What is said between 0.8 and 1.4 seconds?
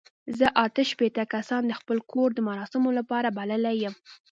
شپېته